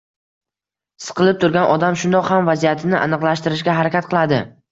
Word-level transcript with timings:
Siqilib 1.07 1.37
turgan 1.43 1.73
odam 1.75 1.99
shundoq 2.03 2.31
ham 2.35 2.49
vaziyatini 2.51 2.99
aniqlashtirishga 3.03 3.79
harakat 3.81 4.09
qiladi. 4.15 4.41